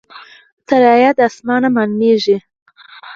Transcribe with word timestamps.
الوتکه 0.71 1.11
د 1.17 1.19
اسمان 1.29 1.63
ښکاریږي. 1.71 2.37